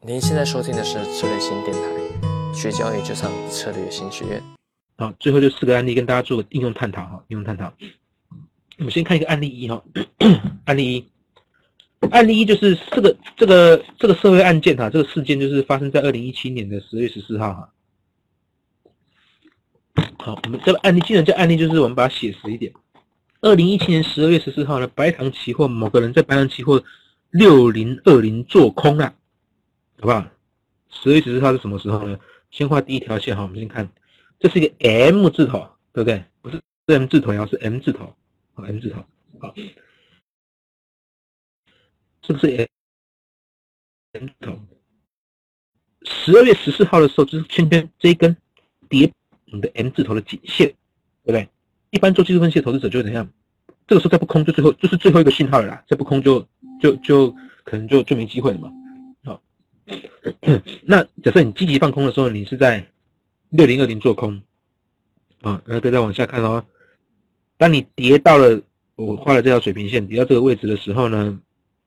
[0.00, 4.40] 您现在收听的是策略新电台，学交易就上策略新学院。
[4.96, 7.72] 好，最后就四个案例跟大家做个应用探讨哈，应用探讨。
[8.78, 9.82] 我们先看一个案例一哈，
[10.66, 11.04] 案例一，
[12.10, 17.68] 案例一就是这个这个这个社会案件哈，这个事件就是发生在二零一七年的十二月十四号哈。
[20.18, 22.72] 好，我们这个案例既然叫案例，就是我们把它写实一点。
[23.40, 26.82] 二零一七年十二月十四号呢，白糖期货某个人在白糖期货
[27.30, 29.12] 六零二零做空啊，
[30.00, 30.24] 好不好？
[30.90, 32.18] 十二月十四号是什么时候呢？
[32.50, 33.88] 先画第一条线哈，我们先看，
[34.38, 36.24] 这是一个 M 字头，对不对？
[36.40, 38.14] 不是 M 字头，要是 M 字头，
[38.54, 39.04] 好 M 字头，
[39.40, 39.54] 好，
[42.22, 42.68] 是不是
[44.12, 44.58] M 字头？
[46.04, 48.34] 十二月十四号的时候，就是前边这一根
[48.88, 49.12] 跌
[49.46, 50.68] 你的 M 字头的颈线，
[51.24, 51.48] 对不对？
[51.90, 53.28] 一般做技术分析的投资者就会怎样？
[53.86, 55.84] 这个时候再不空，就最后就是最后一个信号了啦。
[55.88, 56.46] 再不空就
[56.80, 57.30] 就就
[57.64, 58.72] 可能就就没机会了嘛。
[60.84, 62.86] 那假设你积极放空的时候，你是在
[63.50, 64.42] 六零二零做空
[65.42, 66.64] 啊，然后再再往下看哦。
[67.56, 68.60] 当你跌到了
[68.96, 71.40] 我画的这条水平线，跌到这个位置的时候呢，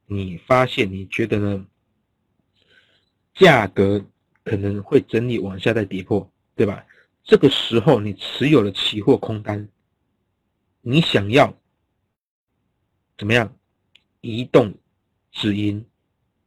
[0.07, 1.65] 你发现你觉得呢，
[3.33, 4.03] 价格
[4.43, 6.85] 可能会整理往下再跌破，对吧？
[7.23, 9.67] 这个时候你持有了期货空单。
[10.81, 11.55] 你想要
[13.15, 13.55] 怎么样
[14.21, 14.73] 移动
[15.31, 15.85] 止盈，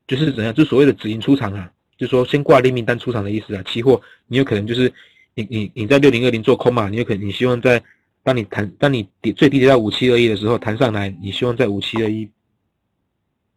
[0.06, 3.62] 就是怎样，就所谓的止盈出场啊，就说先挂利名单出场的意思啊。
[3.62, 4.92] 期货你有可能就是
[5.34, 7.82] 你你你在六零二零做空嘛，你有可能你希望在
[8.22, 12.28] 当你弹当你跌最低跌到五七二一的时候弹上来，你希望在五七二一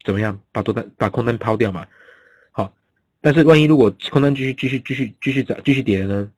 [0.06, 1.86] 怎么样把多单把空单抛掉嘛？
[2.52, 2.74] 好，
[3.22, 6.32] 但是万一如果空单继续继续继续继续涨继续跌了呢？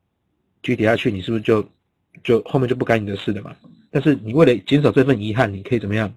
[0.62, 1.66] 继续跌下去，你是不是就
[2.22, 3.56] 就后面就不干你的事了嘛？
[3.90, 6.12] 但是你为了减少这份遗憾，你可以怎么样？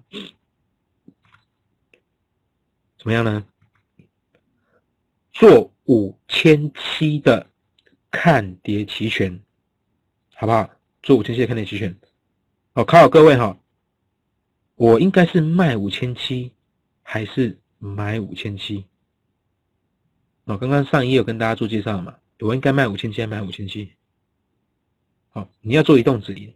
[2.98, 3.44] 怎么样呢？
[5.34, 7.50] 做五千七的
[8.10, 9.42] 看跌期权，
[10.34, 10.70] 好不好？
[11.02, 11.94] 做五千七的看跌期权。
[12.72, 13.58] 好，考考各位哈，
[14.76, 16.52] 我应该是卖五千七，
[17.02, 18.86] 还是买五千七？
[20.44, 22.16] 哦，刚刚上一页有跟大家做介绍嘛？
[22.38, 23.92] 我应该卖五千七，还是买五千七？
[25.30, 26.54] 好，你要做移动止盈。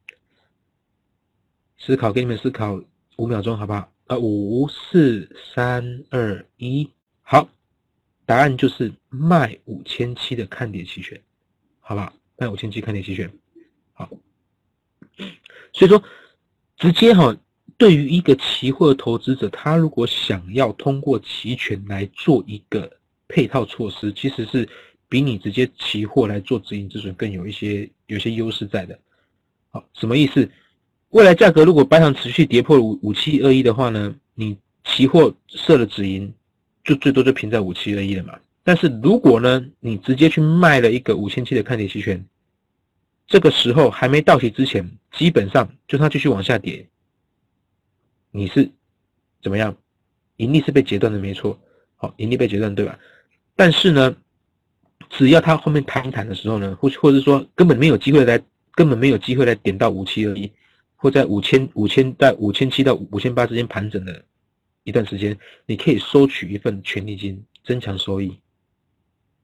[1.78, 2.80] 思考，给你们思考
[3.16, 3.92] 五秒钟，好不好？
[4.06, 6.88] 啊，五四三二一，
[7.22, 7.48] 好，
[8.28, 11.18] 答案就是卖五千七的看跌期权，
[11.80, 12.12] 好不好？
[12.36, 13.32] 卖五千七看跌期权，
[13.94, 14.06] 好。
[15.72, 16.02] 所以说，
[16.76, 17.34] 直接哈，
[17.78, 24.68] 对于一个期货投资者，他如果想要通过期权来做一个配套措施，其实是
[25.08, 28.98] 比你直接期货来做止盈止损更有一些有些优势在的。
[29.70, 30.46] 好，什么意思？
[31.08, 36.30] 未来价格如果白糖持续跌破五五七二一的话呢，你期货设了止盈
[36.88, 38.38] 就最多就平在五七二一了嘛。
[38.64, 42.24] 但是如果呢，你直接去卖了一个五千七的看跌期权，
[43.26, 46.88] 这个时候还没到期之前，基本上就它继续往下跌，
[48.30, 48.70] 你是
[49.42, 49.76] 怎么样？
[50.38, 51.60] 盈利是被截断的，没错。
[51.96, 52.98] 好，盈利被截断，对吧？
[53.54, 54.16] 但是呢，
[55.10, 58.40] 只要它后面弹一弹的时候呢，或或者说根本没有机会来，
[58.72, 60.50] 根本没有机会来点到五七二一。
[61.00, 64.24] 或在五千五千在五千七到五千八之间盘整的
[64.88, 68.38] 一段时间，你可以收取一份权利金，增强收益，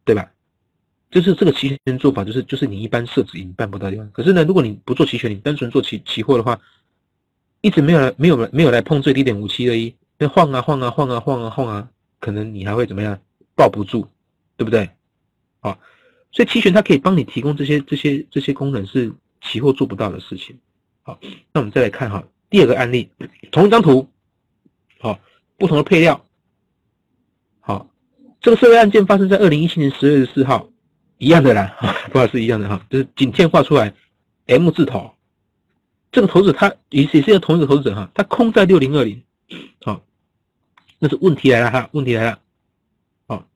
[0.04, 0.30] 对吧？
[1.10, 4.10] 就是这个期权做法，就是就是你一般设置你办不到地方。
[4.10, 6.58] 可是呢，如果你不做期权，你单纯做期期货的话，
[7.60, 11.88] 一直没有来没有没有来碰最低点五七二一，那晃啊晃啊晃啊晃啊晃啊，
[12.18, 13.20] 可能你还会怎么样？
[13.54, 14.08] 抱不住，
[14.56, 14.90] 对不对？
[15.60, 15.78] 好，
[16.32, 20.58] 所以期权它可以帮你提供这些这些这些功能，是期货做不到的事情。
[21.02, 21.20] 好，
[21.52, 23.08] 那我们再来看哈，第二个案例，
[23.52, 24.08] 同一张图，
[24.98, 25.20] 好，
[25.56, 26.24] 不同的配料，
[27.60, 27.88] 好，
[28.40, 30.68] 这个社会案件发生在二零一七年十月十四号，
[31.18, 31.76] 一样的啦，
[32.12, 33.94] 不好意思，一样的哈，就是景线画出来
[34.46, 35.14] ，M 字头，
[36.12, 39.22] 这个投资者他也也是一个同一个投资者哈，他空在六零二零，
[39.82, 40.02] 好，
[40.98, 42.38] 那是问题来了哈，问题来了，
[43.26, 43.46] 好，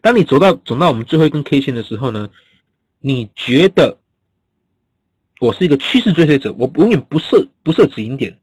[0.00, 2.30] 当你走到走到我们最后一根 K 线的时候呢，
[3.00, 3.98] 你觉得？
[5.40, 8.38] 我是一个趋势追随者，我永远不设不设止盈点，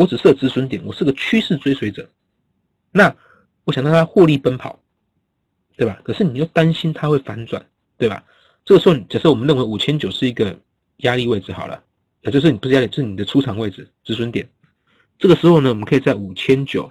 [0.00, 0.82] 我只设止损点。
[0.86, 2.08] 我是个趋势追随者，
[2.90, 3.14] 那
[3.64, 4.80] 我想让它获利奔跑，
[5.76, 6.00] 对吧？
[6.02, 7.66] 可是你又担心它会反转，
[7.98, 8.24] 对吧？
[8.64, 10.58] 这个时候，假设我们认为五千九是一个
[10.98, 11.84] 压力位置好了，
[12.22, 14.48] 也就是你不是压力，是你的出场位置止损点。
[15.18, 16.90] 这个时候呢，我们可以在五千九，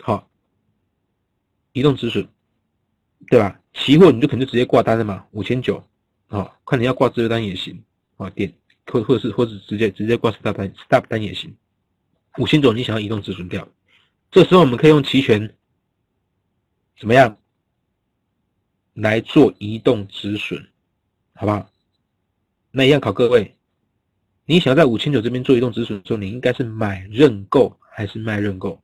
[0.00, 0.26] 好，
[1.74, 2.26] 移动止损，
[3.28, 3.60] 对吧？
[3.74, 5.84] 期货你就肯定直接挂单了嘛，五千九，
[6.28, 7.84] 啊，看你要挂自由单也行。
[8.16, 8.50] 啊，点
[8.86, 11.54] 或或者是或者直接直接挂 stop 单 stop 单也行。
[12.38, 13.68] 五千种你想要移动止损掉，
[14.30, 15.54] 这时候我们可以用期权
[16.98, 17.38] 怎么样？
[18.94, 20.68] 来做移动止损，
[21.34, 21.70] 好不好？
[22.70, 23.56] 那一样考各位，
[24.44, 28.82] 你想要在五千九这边做移动止损的时候，你应该是买认购还是卖认购？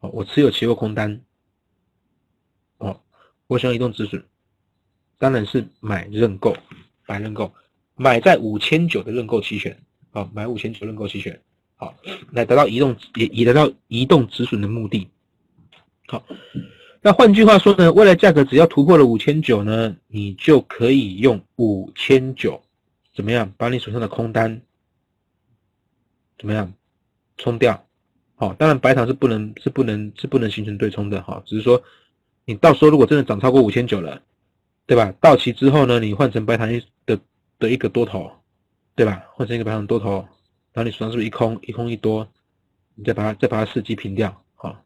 [0.00, 1.18] 哦，我持有期货空单，
[2.76, 3.00] 哦，
[3.46, 4.22] 我想要移动止损，
[5.16, 6.54] 当然是买认购，
[7.06, 7.54] 买认购，
[7.96, 9.82] 买在五千九的认购期权，
[10.14, 11.38] 啊，买五千九认购期权，
[11.74, 11.94] 好，
[12.30, 15.08] 来达到移动也也达到移动止损的目的。
[16.06, 16.24] 好，
[17.02, 22.62] 那换句话说呢，未来价格只要突破了五千九呢，你就可以用五千九
[23.12, 24.62] 怎么样把你手上的空单
[26.38, 26.72] 怎么样
[27.36, 27.84] 冲掉？
[28.36, 31.82] 好，当然白糖是不能是不能是不能形成对冲的哈，只是说
[32.44, 34.22] 你到时候如果真的涨超过五千九了，
[34.86, 35.12] 对吧？
[35.20, 36.68] 到期之后呢，你换成白糖
[37.04, 37.18] 的
[37.58, 38.30] 的一个多头，
[38.96, 39.24] 对吧？
[39.32, 40.26] 换成一个白糖多头，
[40.72, 42.28] 然后你手上是不是一空一空一多？
[42.94, 44.84] 你再把它再把它伺机平掉，好，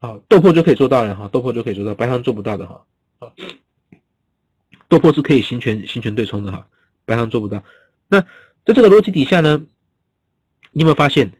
[0.00, 2.84] 好豆粕就可以做到了哈，豆粕就可以做到，白糖做不到的哈，
[3.20, 3.32] 好，
[4.88, 6.66] 豆粕是可以形成形成对冲的哈，
[7.04, 7.62] 白糖做不到。
[8.08, 8.20] 那
[8.64, 9.64] 在这个逻辑底下呢，
[10.72, 11.30] 你有没有发现？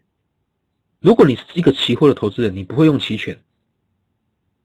[1.00, 3.36] 如果你是一个期货的投资人，你不会用期权，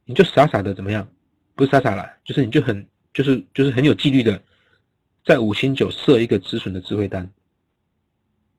[0.05, 1.07] 你就傻傻的怎么样？
[1.55, 4.41] 不是傻傻啦，就是你就很就是就是很有纪律的，
[5.25, 7.29] 在五千九设一个止损的智慧单，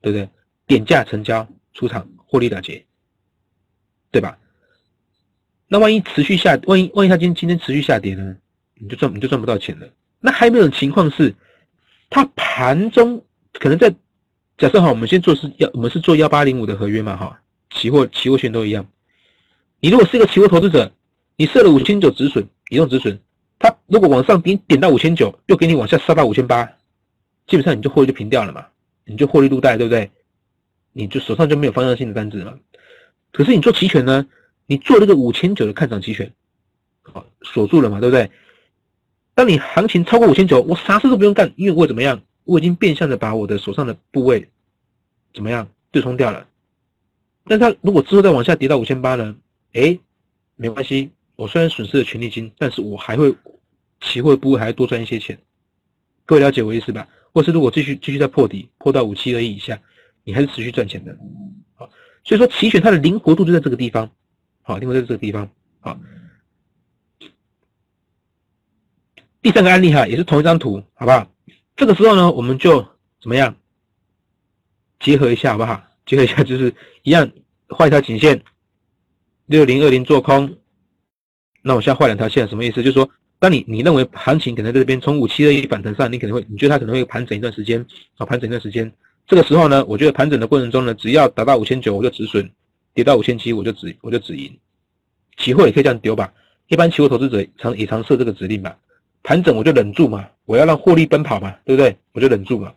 [0.01, 0.29] 对不对？
[0.67, 2.85] 点价成交出场获利了结，
[4.11, 4.39] 对吧？
[5.69, 8.37] 那万一持续下，万一万一它今今天持续下跌呢？
[8.77, 9.89] 你就赚你就赚不到钱了。
[10.21, 11.35] 那还有一种情况是，
[12.09, 13.95] 它盘中可能在
[14.57, 17.41] 假设哈，我们先做是幺，我们是做幺八零五的合约嘛哈？
[17.71, 18.87] 期货、期货权都一样。
[19.81, 20.93] 你如果是一个期货投资者，
[21.37, 23.21] 你设了五千九止损，移动止损，
[23.65, 26.67] 它如果往上点点到五千九，又给你往下杀到五千八，
[27.47, 28.67] 基本上你就获利就平掉了嘛，
[29.07, 30.11] 你就获利入袋，对不对？
[30.93, 32.59] 你就手上就没有方向性的单子了。
[33.33, 34.27] 可是你做期权呢，
[34.67, 36.31] 你做这个五千九的看涨期权，
[37.01, 38.31] 好锁住了嘛，对不对？
[39.35, 42.21] 当你行情超过五千九，我啥事都不用干，因为我怎么样？
[42.45, 44.47] 我已经变相的把我的手上的部位
[45.33, 46.47] 怎么样对冲掉了。
[47.47, 49.35] 但它如果之后再往下跌到五千八呢？
[49.73, 49.99] 哎，
[50.57, 53.35] 没关系，我虽然损失了权利金，但是我还会
[54.05, 55.39] 期货的部位还会多赚一些钱。
[56.27, 57.09] 各位了解我意思吧？
[57.33, 59.81] 或是如果继续继续再破底，破到五七二一以下，
[60.23, 61.19] 你还是持续赚钱的。
[61.75, 61.91] 好，
[62.23, 64.09] 所以说期权它的灵活度就在这个地方。
[64.63, 65.51] 好，灵活在这个地方。
[65.81, 65.99] 好，
[69.43, 71.29] 第三个案例哈，也是同一张图，好不好？
[71.77, 72.87] 这个时候呢，我们就
[73.21, 73.57] 怎么样
[75.01, 75.83] 结合一下，好不好？
[76.07, 76.73] 结合一下， 就是
[77.03, 77.31] 一样
[77.69, 78.43] 画一条颈线，
[79.47, 80.57] 六零二零做空。
[81.63, 82.83] 那我现在画两条线，什么意思？
[82.83, 83.11] 就是说，
[83.45, 87.85] 当你你认为行情可能在这边从五七二一反弹上，你可能会你觉得它可能会盘整一段时间
[88.17, 88.91] 啊，盘整一段时间。
[89.27, 92.51] 这个时候呢，我觉得盘整的过程中呢，只要达到五千九我就止损，
[92.95, 94.51] 跌到五千七我就止我就止盈。
[95.37, 96.33] 期货也可以这样丢吧？
[96.69, 98.75] 一般期货投资者常也常设这个指令吧？
[99.23, 101.95] 盘整我就忍住嘛，我要让获利奔跑嘛，对不对？
[102.13, 102.73] 我就忍住嘛。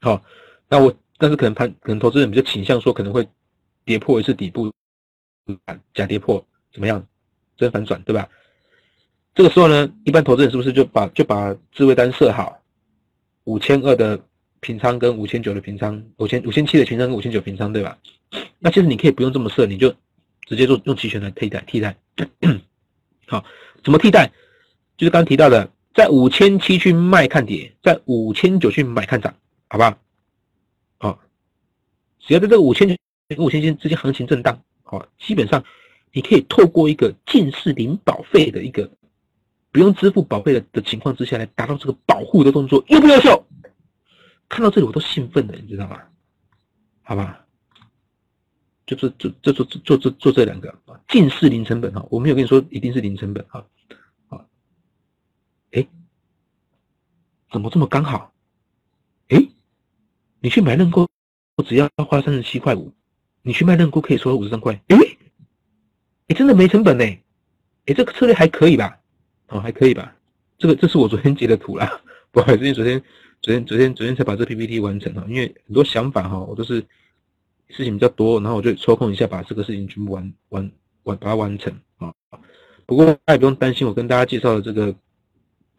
[0.00, 0.22] 好，
[0.70, 0.94] 那我。
[1.18, 3.28] 但是可能盘可能投资人比较倾向说可能会
[3.84, 4.72] 跌破一次底部，
[5.92, 6.42] 假跌破
[6.72, 7.06] 怎么样？
[7.58, 8.26] 真反转对吧？
[9.34, 12.58] 这个时候呢，一般投资人是不是就把就把自卫单设好
[13.44, 14.20] 五千二的
[14.60, 17.98] 平仓跟五千九的平仓，五千五千七的平仓跟五千九平仓对吧？
[18.58, 19.94] 那其实你可以不用这么设，你就
[20.46, 21.96] 直接做用期权来替代替代。
[23.26, 23.44] 好，
[23.82, 24.30] 怎么替代？
[24.96, 29.34] 就是刚提到的，在五千七去卖看跌，在五千九去买看涨，
[29.68, 29.98] 好不好？
[32.24, 32.86] 只要在这个五千
[33.28, 35.64] 跟五千之间之间行情震荡，好，基本上
[36.12, 38.88] 你可以透过一个近似零保费的一个
[39.72, 43.44] 不用支付保费的的情况之下来达到这个保护的动作，优不优秀？
[44.48, 45.98] 看到这里我都兴奋了，你知道吗？
[47.02, 47.44] 好吧，
[48.86, 53.64] 就是做做做做做做这两个啊，近似零成本哈，我没有跟你说一定是零成本啊，
[54.28, 54.44] 啊，
[55.72, 55.88] 哎，
[57.50, 58.32] 怎么这么刚好？
[59.28, 59.48] 哎，
[60.40, 61.08] 你去买认购。
[61.56, 62.92] 我只要花三十七块五，
[63.42, 64.72] 你去卖认沽可以收五十三块。
[64.88, 64.96] 哎，
[66.26, 67.04] 你真的没成本呢？
[67.04, 68.98] 哎，这个策略还可以吧？
[69.52, 70.16] 哦，还可以吧？
[70.58, 73.02] 这个这是我昨天截的图啦，不好意思，因为昨天
[73.40, 76.80] 昨天昨天昨天才把这 PPT 完成哈，因为很多想法哈，我都是
[77.68, 80.72] 事情比较多，然后我就抽空一下把这个事情全部完完
[81.04, 82.12] 完把它完成啊。
[82.86, 84.94] 不过大家不用担心，我跟大家介绍的这个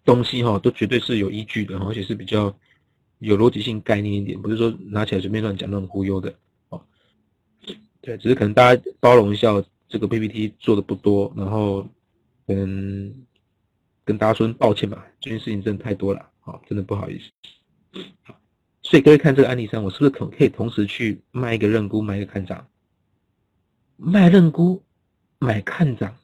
[0.05, 2.55] 东西哈，都绝对是有依据的，而且是比较。
[3.19, 6.33] 有逻辑性概念一点，不是说拿起来随便乱讲那种忽悠的
[6.67, 6.81] 哦。
[8.01, 11.87] 对，只是可能大家包容一下，这个 PPT 做的不多，然后
[12.47, 13.13] 嗯
[14.05, 18.01] 跟大家说抱歉吧，这件事情真的太多了，好，真的不好意思。
[18.23, 18.39] 好，
[18.81, 22.67] 所以各位看这个案例上，我是不是可可以同时去卖一个认沽，买一个看涨？
[23.95, 24.83] 卖认沽，
[25.39, 26.17] 买看涨，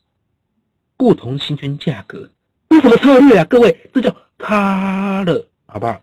[0.97, 2.29] 不同行权价格，
[2.69, 3.45] 这什么策略啊？
[3.45, 6.01] 各位，这叫它了，好不好？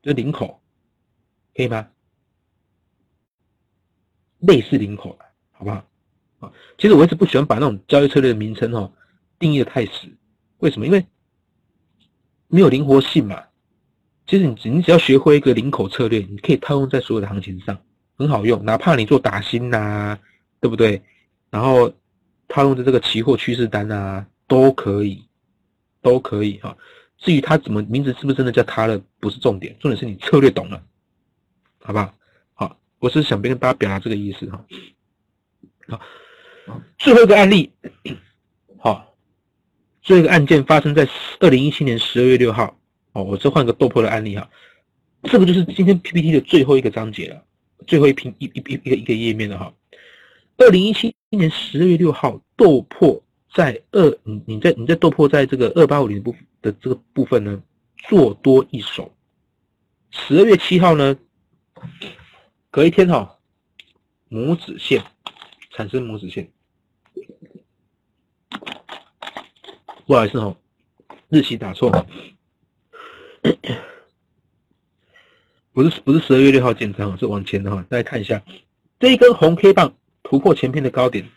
[0.00, 0.60] 这领口，
[1.54, 1.86] 可以吗？
[4.38, 5.18] 类似领口
[5.50, 5.84] 好不好？
[6.38, 8.90] 啊，其实我一直不喜欢把那种交易策略的名称哈
[9.38, 10.08] 定义的太死，
[10.58, 10.86] 为什么？
[10.86, 11.04] 因为
[12.48, 13.44] 没有灵活性嘛。
[14.26, 17.78] 其实你你只要学会一个领口策略，你可以套用在所有的行情上，
[18.16, 18.62] 很好用。
[18.64, 20.18] 哪怕你做打新呐，
[20.60, 21.00] 对不对？
[21.50, 21.90] 然后
[22.46, 25.24] 套用的这个期货趋势单啊，都可以，
[26.02, 26.76] 都可以哈。
[27.16, 30.82] 至于它怎么名字是不是真的叫它了，不是重点，重点是你策略懂了，
[31.80, 32.14] 好不好？
[32.52, 34.62] 好，我是想跟大家表达这个意思哈。
[35.88, 36.00] 好，
[36.98, 37.72] 最后一个案例，
[38.78, 39.16] 好，
[40.08, 41.06] 这个案件发生在
[41.38, 42.74] 二零一七年十二月六号。
[43.12, 44.48] 哦，我再换个豆粕的案例哈，
[45.24, 47.44] 这个就是今天 PPT 的最后一个章节了，
[47.86, 49.70] 最后一篇一一一一个一个页面了哈。
[50.56, 53.20] 二零一七年十二月六号，豆粕
[53.52, 57.62] 在二，你你在你在豆粕在这个二八五零部的这个部分呢，
[58.08, 59.12] 做多一手。
[60.10, 61.18] 十二月七号呢，
[62.70, 63.38] 隔一天哈，
[64.30, 65.02] 拇指线
[65.70, 66.50] 产生拇指线，
[70.08, 70.56] 不好意思哈，
[71.28, 71.90] 日期打错。
[75.74, 77.84] 不是不是十二月六号建仓，是往前的哈。
[77.90, 78.42] 大家看一下，
[78.98, 81.28] 这一根红 K 棒突破前片的高点。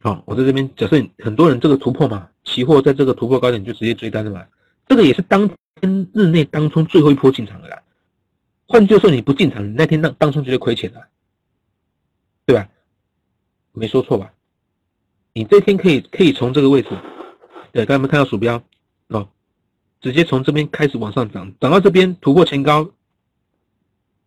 [0.00, 4.46] 好，我在这边假设很多人这个突破嘛，期货在这个突破高点就直接追单的嘛。
[4.86, 5.48] 这个也是当
[5.80, 7.82] 天日内当冲最后一波进场的啦。
[8.66, 11.08] 换句话说，你不进场，你那天当当冲绝对亏钱的，
[12.44, 12.68] 对吧？
[13.72, 14.30] 没说错吧？
[15.32, 16.90] 你这天可以可以从这个位置，
[17.78, 18.60] 对，刚才没看到鼠标
[19.06, 19.28] 哦。
[20.00, 22.90] 直接从这边开始往上涨，涨到这边突破前高，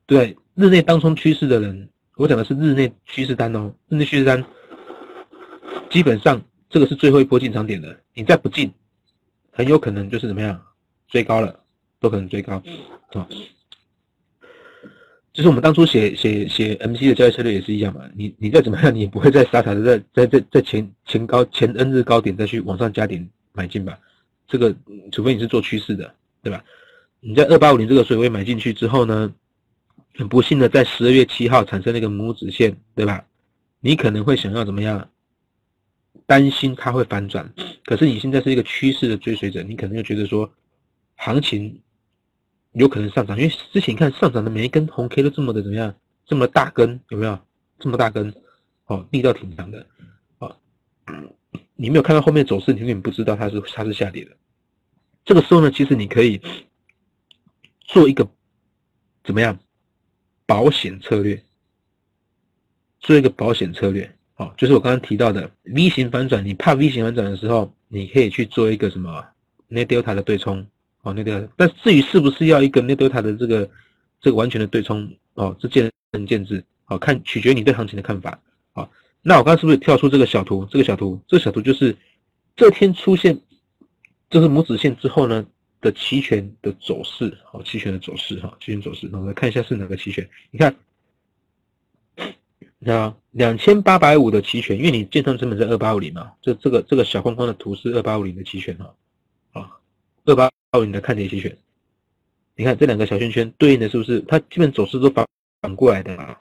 [0.05, 4.41] 对日内当冲趋势的人，我讲的是日内趋势单哦，日内趋势单，
[5.89, 8.71] 基本上这个是最后一波进场点的，你再不进，
[9.51, 10.57] 很有可能就是怎么样
[11.09, 11.59] 追高了，
[11.99, 12.53] 都可能追高
[13.11, 13.27] 啊。
[15.33, 23.97] 就是我们当初写写写 MC 的交易策略也是一样嘛，你你再怎么样，你也不会再傻傻的在在在在前前高前 N 日高点再去往上加点买进吧。
[24.47, 24.75] 这个，
[25.11, 26.63] 除非你是做趋势的，对吧？
[27.19, 29.33] 你在二八五零这个水位买进去之后呢，
[30.15, 33.25] 很不幸的在十二月七号产生了一个拇指线，对吧？
[33.79, 35.09] 你可能会想要怎么样？
[36.25, 37.53] 担心它会反转，
[37.85, 40.49] 可是你现在是一个趋势的追随者，你可能就觉得说，
[41.15, 41.81] 行情
[42.73, 45.93] 有可能上涨，因为之前看上涨的每一根红 K 都这么的怎么样？
[46.25, 47.37] 这么大根有没有？
[47.79, 48.33] 这么大根，
[48.85, 49.85] 哦，力道挺强的，
[50.39, 50.55] 哦，
[51.81, 54.31] 你没有看到后面走势，你永远不知道它是它是下跌的。
[55.25, 56.39] 这个时候呢，其实你可以
[57.79, 58.29] 做一个
[59.23, 59.57] 怎么样
[60.45, 61.43] 保险策略？
[62.99, 66.45] 做一个保险策略，好，就是我刚刚提到的 V 型反转。
[66.45, 69.25] 你怕 V 型反转的时候，你可以去做一个什么
[69.67, 70.63] Net Delta 的对冲，
[71.01, 71.49] 哦，Net Delta。
[71.57, 73.67] 但至于是不是要一个 Net Delta 的这个
[74.21, 78.39] 这个完全的对冲，哦，这见仁见智，好看取决你对行情的看法，
[78.73, 78.87] 好。
[79.21, 80.65] 那我刚是不是跳出这个小图？
[80.65, 81.95] 这个小图，这个小图就是
[82.55, 83.39] 这天出现。
[84.29, 85.45] 这是拇指线之后呢
[85.81, 90.25] 的期权的走势，好，期权的走势，哈，期权走势，那我们来看一下是哪个期权？
[90.51, 90.73] 你看，
[92.79, 98.95] 那两千八百五的期权，因为你建仓成本在二八五零嘛，这这个这个小框框的图是二八五零的期权，哈，
[99.51, 99.77] 啊，
[100.23, 101.57] 二八五零的看跌期权，
[102.55, 104.21] 你看这两个小圈圈对应的是不是？
[104.21, 105.27] 它基本走势都反
[105.61, 106.39] 反过来的啊，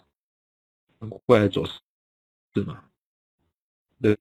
[1.00, 1.72] 反过来的走势
[2.54, 2.85] 是吗？
[4.00, 4.16] 对，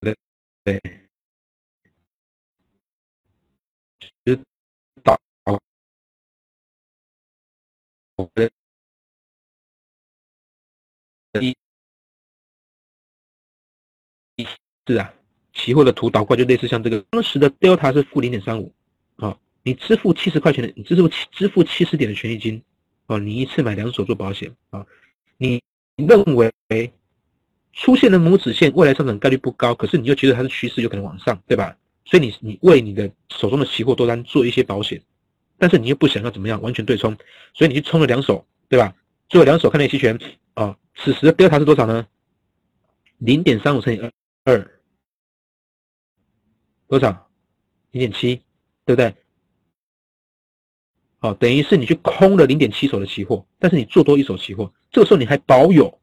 [0.00, 0.16] 对，
[0.64, 0.80] 对。
[11.40, 11.54] 一，
[14.86, 15.14] 是啊，
[15.52, 18.74] 期货的图导过来就类似像这个，当时的 delta 是负零点三五，
[19.16, 22.62] 啊，你支付七十块钱的，你支付支付七十点的权益金，
[23.06, 24.84] 哦，你一次买两手做保险，啊，
[25.38, 25.62] 你
[25.96, 26.52] 认为
[27.72, 31.76] 出现的拇指线未来上涨概率不高，可是你又觉得它是趋势，有可能往上，对吧？
[32.04, 35.00] 所以你你为你的手中的期货多单做一些保险，
[35.58, 37.16] 但是你又不想要怎么样完全对冲，
[37.54, 38.94] 所以你去冲了两手，对吧？
[39.28, 40.18] 做了两手看那期权，
[40.54, 42.06] 啊，此时的 delta 是多少呢？
[43.18, 44.12] 零点三五乘以二，
[44.44, 44.80] 二
[46.88, 47.30] 多少？
[47.92, 48.36] 零点七，
[48.84, 49.14] 对不对？
[51.18, 56.00] 好，等于是你去空了零点七手的期货，但是你做多一手期货，这个时候你还保有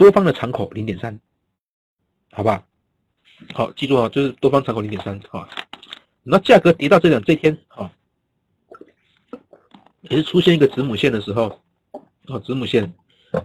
[0.00, 1.20] 多方的敞口零点三，
[2.32, 2.64] 好吧？
[3.52, 5.46] 好，记住啊，就是多方敞口零点三，好，
[6.22, 7.92] 那价格跌到这两这天，啊，
[10.00, 11.62] 也是出现一个子母线的时候，
[12.28, 12.90] 哦，子母线，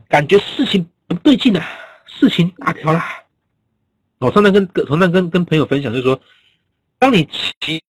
[0.07, 1.61] 感觉事情不对劲了，
[2.05, 3.01] 事情大条了，
[4.19, 6.21] 我常常跟常常跟跟朋友分享，就是说，
[6.97, 7.25] 当你
[7.59, 7.83] 期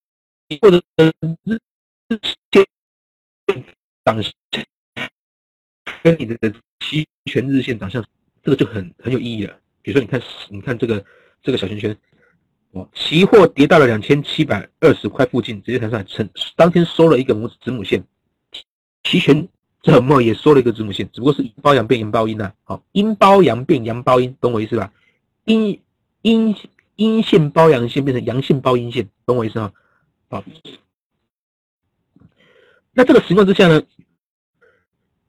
[0.60, 1.12] 或者日
[2.08, 2.18] 日
[2.50, 2.66] 线
[4.04, 4.20] 长
[6.02, 6.36] 跟你的
[6.80, 8.04] 期权日线长相，
[8.46, 9.58] 这个就很很有意义了。
[9.82, 11.04] 比如说，你看你看这个
[11.42, 11.96] 这个小圈圈，
[12.70, 18.04] 哦，期货跌到了两千七百二十块附近，直接弹上来，成当天收了一个母子母线，
[19.02, 19.48] 期权
[19.82, 24.92] 怎么也收了一个子母线，只不过是阴包阳变阳包阴呐，好，阴包阳变阳包阴，懂我意思吧？
[25.46, 25.82] 阴
[26.22, 26.54] 阴
[26.94, 29.72] 阴线包阳线变成阳线包阴线，懂我意思吗？
[30.28, 30.44] 好，
[32.92, 33.82] 那这个情况之下呢，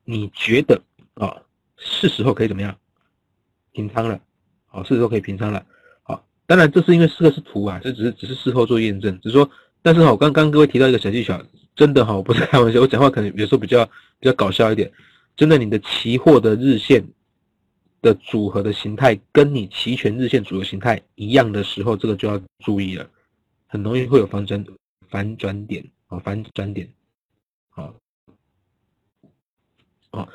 [0.04, 0.80] 你觉得
[1.16, 1.42] 啊，
[1.78, 2.78] 是时候可以怎么样
[3.78, 4.20] 平仓了？
[4.66, 5.64] 好，是时候可以平仓了。
[6.02, 9.48] 好，当然这是因为四个是图啊，这只是只是事后做验证，只是说，
[9.84, 11.40] 但是哈，我刚刚各位提到一个小技巧，
[11.76, 13.86] 真的哈，我不是开玩笑，我讲话可能有时候比较
[14.20, 14.92] 比较搞笑一点，
[15.36, 17.08] 真的，你的期货的日线。
[18.00, 23.10] 的组合的形态跟你期权日线组合形态一样的时候，这个就要注意了，
[23.66, 24.64] 很容易会有反转
[25.10, 26.88] 反转点啊，反转点，
[27.70, 27.96] 好，
[30.12, 30.30] 好，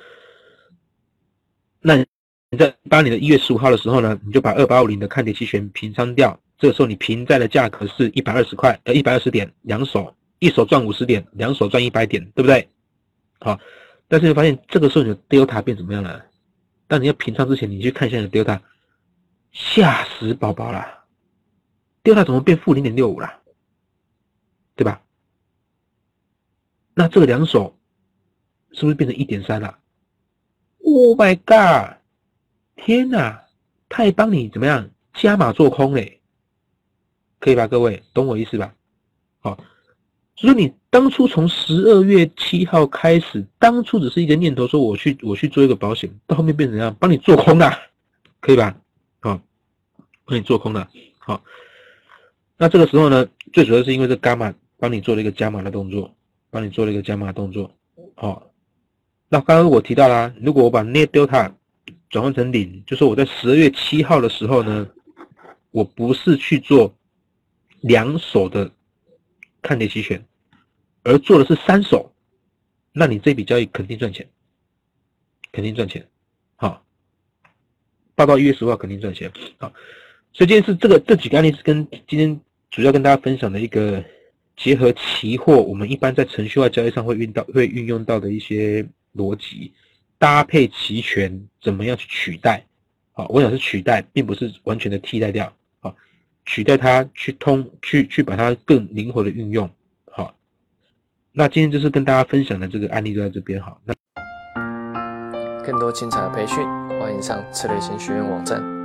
[1.81, 2.05] 那
[2.53, 12.69] 你在当你的一月十五号的时候呢，你就把二八五零的看跌期权平仓掉，这个时候你平在的价格是一百二十块，呃，一百二十点，两手一手赚五十点，两手赚一百点，对不对？
[13.41, 13.59] 好，
[14.07, 16.23] 但是你发现这个时候你的 delta 变怎么样了？
[16.89, 18.61] 当你要平仓之前，你去看一下你的 delta，
[19.51, 20.87] 吓死宝宝了
[22.05, 23.33] ！delta 怎么变负零点六五了？
[24.77, 25.01] 对吧？
[26.93, 27.75] 那这个两手
[28.73, 29.79] 是不是变成一点三了
[30.85, 31.97] ？Oh my god！
[32.85, 33.45] 天哪，
[33.89, 36.21] 他还帮你怎么样加码做空嘞？
[37.39, 38.75] 可以吧，各位懂我意思吧？
[39.41, 39.59] 好。
[40.35, 46.97] 所以你当初从十二月七号开始，当初只是一个念头，说我去我去做一个保险，到后面变成怎样？
[46.99, 47.71] 帮你做空的，
[48.41, 48.77] 可以吧？
[49.21, 49.41] 好，
[50.25, 50.89] 帮你做空的。
[51.19, 51.45] 好，
[52.57, 56.13] 那这个时候呢，最主要是因为这伽马帮你做了一个加码的动作，
[56.51, 57.71] 帮你做了一个加码动作。
[58.17, 58.51] 好，
[59.29, 61.53] 那刚刚我提到啦，如果我把 net delta
[62.13, 64.89] 转换成零，就是我在十二月七号的时候呢，
[65.73, 66.95] 我不是去做
[67.81, 68.71] 两手的。
[69.65, 70.21] 看跌期权，
[71.05, 72.13] 而做的是三手，
[72.91, 74.29] 那你这笔交易肯定赚钱，
[75.53, 76.05] 肯定赚钱。
[76.57, 76.85] 好，
[78.17, 79.31] 报到一月十五号肯定赚钱。
[79.59, 79.73] 好，
[80.33, 82.41] 所以今天是这个这几个案例是跟今天
[82.73, 84.05] 主要跟大家分享的一个
[84.57, 89.73] 结合期货，我们一般在程序化交易上会运到会运用到的一些逻辑，
[90.23, 92.65] 搭配齐全怎么样去取代？
[93.15, 95.53] 啊，我想是取代，并不是完全的替代掉。
[95.81, 95.93] 啊
[96.47, 99.69] 取代它，去通，去去把它更灵活的运用，
[100.13, 100.33] 好。
[101.33, 103.81] 那今天就是跟大家分享的这个案例就在这边，好。
[103.85, 103.93] 那
[105.65, 106.59] 更多精彩的培训，
[107.01, 108.82] 欢迎上策略型学院网站。